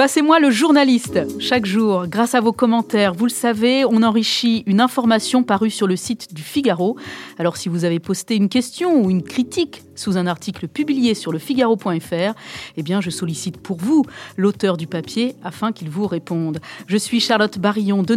[0.00, 1.20] Passez-moi le journaliste.
[1.40, 5.86] Chaque jour, grâce à vos commentaires, vous le savez, on enrichit une information parue sur
[5.86, 6.96] le site du Figaro.
[7.38, 11.32] Alors si vous avez posté une question ou une critique sous un article publié sur
[11.32, 12.32] le figaro.fr,
[12.78, 14.06] eh bien je sollicite pour vous
[14.38, 16.60] l'auteur du papier afin qu'il vous réponde.
[16.86, 18.16] Je suis Charlotte Barillon de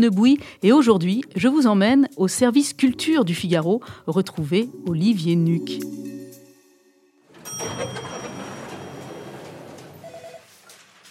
[0.61, 5.81] et aujourd'hui, je vous emmène au service culture du Figaro retrouver Olivier Nuc.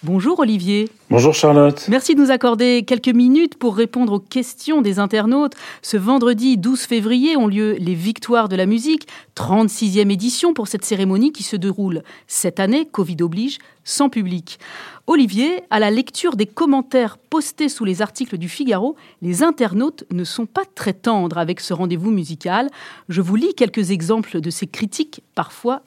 [0.04, 0.88] Bonjour Olivier.
[1.10, 1.86] Bonjour Charlotte.
[1.88, 5.52] Merci de nous accorder quelques minutes pour répondre aux questions des internautes.
[5.80, 10.84] Ce vendredi 12 février ont lieu les Victoires de la musique, 36e édition pour cette
[10.84, 14.58] cérémonie qui se déroule cette année, Covid oblige, sans public.
[15.06, 20.24] Olivier, à la lecture des commentaires postés sous les articles du Figaro, les internautes ne
[20.24, 22.68] sont pas très tendres avec ce rendez-vous musical.
[23.08, 25.82] Je vous lis quelques exemples de ces critiques parfois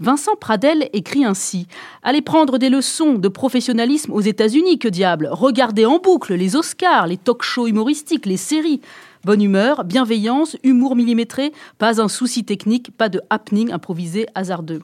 [0.00, 1.66] Vincent Pradel écrit ainsi
[2.02, 7.06] Allez prendre des leçons de professionnalisme aux États-Unis, que diable Regardez en boucle les Oscars,
[7.06, 8.80] les talk-shows humoristiques, les séries.
[9.24, 14.82] Bonne humeur, bienveillance, humour millimétré, pas un souci technique, pas de happening improvisé hasardeux.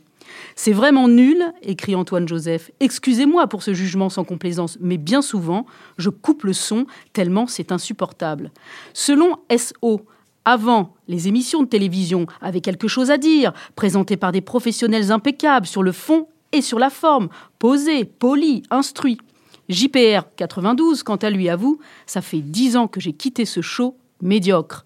[0.55, 2.71] C'est vraiment nul, écrit Antoine Joseph.
[2.81, 5.67] Excusez-moi pour ce jugement sans complaisance, mais bien souvent,
[5.99, 8.51] je coupe le son tellement c'est insupportable.
[8.95, 10.03] Selon SO,
[10.45, 15.67] avant, les émissions de télévision avaient quelque chose à dire, présentées par des professionnels impeccables
[15.67, 19.19] sur le fond et sur la forme, posés, polis, instruits.
[19.69, 23.97] JPR 92, quant à lui avoue, ça fait dix ans que j'ai quitté ce show
[24.23, 24.85] médiocre.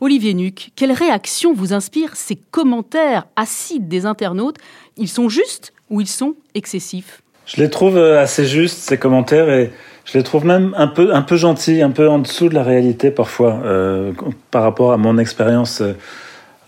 [0.00, 4.58] Olivier Nuc, quelle réaction vous inspirent ces commentaires acides des internautes?
[4.96, 7.22] Ils sont justes ou ils sont excessifs?
[7.46, 9.72] Je les trouve euh, assez justes, ces commentaires, et
[10.10, 12.62] je les trouve même un peu, un peu gentils, un peu en dessous de la
[12.62, 14.12] réalité parfois, euh,
[14.50, 15.92] par rapport à mon expérience euh,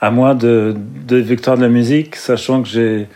[0.02, 3.06] à moi de, de Victoire de la musique, sachant que j'ai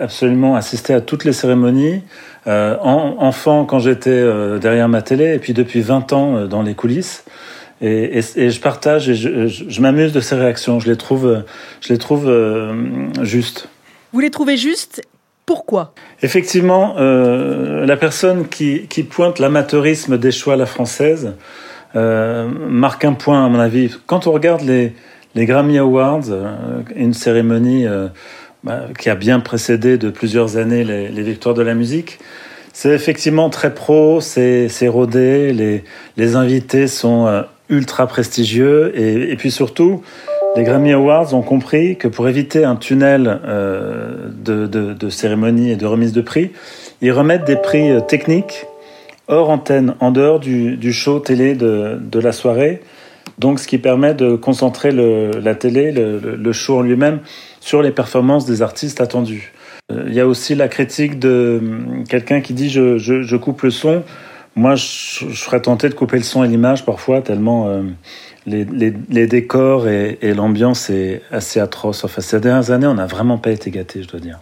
[0.00, 2.02] absolument assisté à toutes les cérémonies,
[2.48, 4.24] euh, en, enfant quand j'étais
[4.60, 7.24] derrière ma télé, et puis depuis 20 ans dans les coulisses.
[7.80, 10.78] Et, je partage et je, je, je m'amuse de ces réactions.
[10.78, 11.44] Je les trouve,
[11.80, 12.32] je les trouve
[13.22, 13.68] justes.
[14.12, 15.02] Vous les trouvez justes
[15.46, 15.94] pourquoi?
[16.22, 21.34] Effectivement, euh, la personne qui, pointe l'amateurisme des choix à la française
[21.96, 23.90] euh, marque un point, à mon avis.
[24.06, 24.92] Quand on regarde les,
[25.34, 27.86] les Grammy Awards, euh, une cérémonie
[28.62, 32.20] bah, qui a bien précédé de plusieurs années les, victoires de la musique,
[32.72, 35.82] c'est effectivement très pro, c'est rodé, les,
[36.16, 40.02] les invités sont ultra prestigieux et puis surtout,
[40.56, 45.70] les Grammy Awards ont compris que pour éviter un tunnel euh, de, de, de cérémonie
[45.70, 46.50] et de remise de prix,
[47.00, 48.66] ils remettent des prix euh, techniques
[49.28, 52.82] hors antenne, en dehors du, du show télé de, de, la soirée.
[53.38, 57.20] Donc, ce qui permet de concentrer le, la télé, le, le show en lui-même,
[57.60, 59.52] sur les performances des artistes attendus.
[59.92, 63.36] Euh, il y a aussi la critique de hum, quelqu'un qui dit je, je, je
[63.36, 64.02] coupe le son.
[64.56, 67.82] Moi, je, je serais tenté de couper le son et l'image parfois, tellement euh,
[68.46, 72.04] les, décors et, et l'ambiance est assez atroce.
[72.04, 74.38] Enfin, ces dernières années, on n'a vraiment pas été gâtés, je dois dire.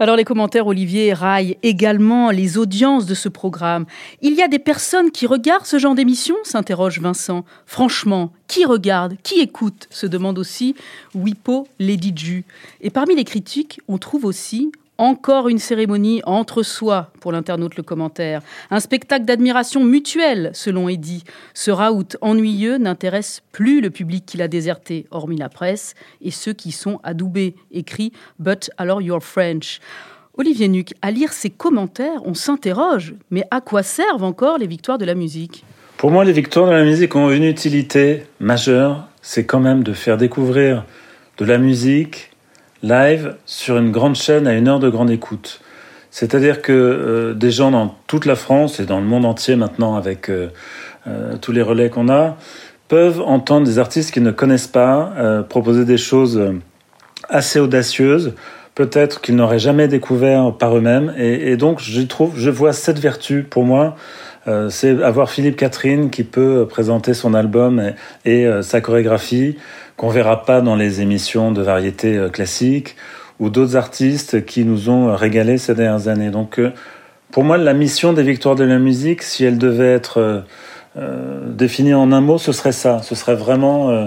[0.00, 3.86] Alors les commentaires, Olivier, raillent également les audiences de ce programme.
[4.22, 7.44] Il y a des personnes qui regardent ce genre d'émission s'interroge Vincent.
[7.64, 10.74] Franchement, qui regarde Qui écoute se demande aussi
[11.14, 12.44] Wipo Lady Ju.
[12.80, 17.82] Et parmi les critiques, on trouve aussi encore une cérémonie entre soi, pour l'internaute le
[17.82, 18.42] commentaire.
[18.70, 21.24] Un spectacle d'admiration mutuelle, selon Eddy.
[21.52, 26.52] Ce raout ennuyeux n'intéresse plus le public qui l'a déserté, hormis la presse, et ceux
[26.52, 29.80] qui sont adoubés, écrit But alors you're French.
[30.36, 34.98] Olivier Nuc, à lire ces commentaires, on s'interroge, mais à quoi servent encore les victoires
[34.98, 35.64] de la musique?
[35.96, 39.92] Pour moi, les victoires de la musique ont une utilité majeure, c'est quand même de
[39.92, 40.84] faire découvrir
[41.38, 42.30] de la musique
[42.84, 45.60] live sur une grande chaîne à une heure de grande écoute.
[46.10, 49.96] C'est-à-dire que euh, des gens dans toute la France et dans le monde entier maintenant
[49.96, 50.48] avec euh,
[51.06, 52.36] euh, tous les relais qu'on a
[52.88, 55.14] peuvent entendre des artistes qu'ils ne connaissent pas
[55.48, 56.52] proposer des choses
[57.30, 58.34] assez audacieuses,
[58.74, 61.14] peut-être qu'ils n'auraient jamais découvert par eux-mêmes.
[61.16, 63.96] Et, et, donc, je trouve, je vois cette vertu pour moi.
[64.46, 67.92] Euh, c'est avoir Philippe Catherine qui peut présenter son album
[68.24, 69.56] et, et sa chorégraphie
[69.96, 72.96] qu'on verra pas dans les émissions de variété euh, classiques
[73.40, 76.30] ou d'autres artistes qui nous ont régalé ces dernières années.
[76.30, 76.72] Donc, euh,
[77.30, 80.44] pour moi, la mission des Victoires de la musique, si elle devait être
[80.96, 83.02] euh, définie en un mot, ce serait ça.
[83.02, 84.06] Ce serait vraiment euh,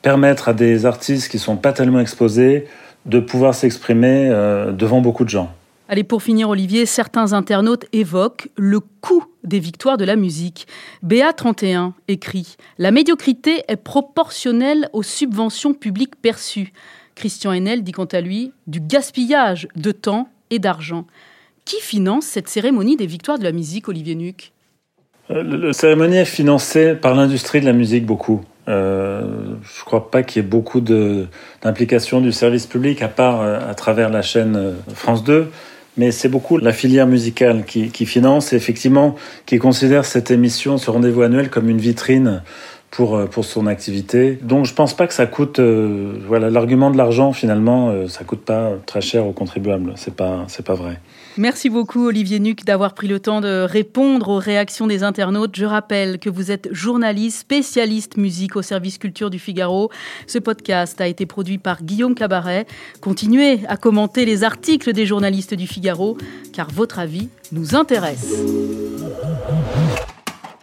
[0.00, 2.66] permettre à des artistes qui sont pas tellement exposés
[3.04, 5.52] de pouvoir s'exprimer euh, devant beaucoup de gens.
[5.88, 10.66] Allez, pour finir, Olivier, certains internautes évoquent le coût des victoires de la musique.
[11.04, 16.72] BA31 écrit La médiocrité est proportionnelle aux subventions publiques perçues.
[17.14, 21.06] Christian Enel dit quant à lui du gaspillage de temps et d'argent.
[21.64, 24.52] Qui finance cette cérémonie des victoires de la musique, Olivier Nuc?
[25.30, 28.42] Euh, La cérémonie est financée par l'industrie de la musique beaucoup.
[28.68, 29.22] Euh,
[29.62, 33.58] je ne crois pas qu'il y ait beaucoup d'implication du service public, à part euh,
[33.68, 35.50] à travers la chaîne France 2.
[35.96, 40.78] Mais c'est beaucoup la filière musicale qui, qui, finance et effectivement qui considère cette émission,
[40.78, 42.42] ce rendez-vous annuel, comme une vitrine
[42.92, 44.38] pour, pour son activité.
[44.42, 48.72] Donc je pense pas que ça coûte, voilà, l'argument de l'argent finalement, ça coûte pas
[48.86, 49.94] très cher aux contribuables.
[49.96, 51.00] C'est pas, c'est pas vrai.
[51.38, 55.56] Merci beaucoup Olivier Nuc d'avoir pris le temps de répondre aux réactions des internautes.
[55.56, 59.90] Je rappelle que vous êtes journaliste, spécialiste musique au service culture du Figaro.
[60.26, 62.66] Ce podcast a été produit par Guillaume Cabaret.
[63.00, 66.18] Continuez à commenter les articles des journalistes du Figaro
[66.52, 68.34] car votre avis nous intéresse.